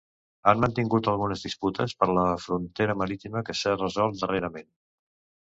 Han 0.51 0.61
mantingut 0.61 1.09
algunes 1.11 1.43
disputes 1.47 1.93
per 1.99 2.07
la 2.19 2.23
frontera 2.47 2.97
marítima 3.03 3.45
que 3.51 3.57
s'han 3.61 3.79
resolt 3.85 4.19
darrerament. 4.25 4.69